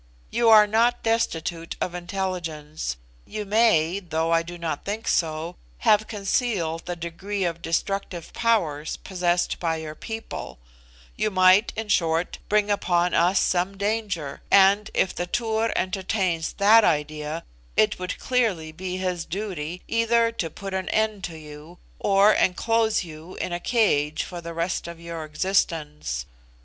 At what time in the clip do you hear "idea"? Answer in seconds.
16.83-17.43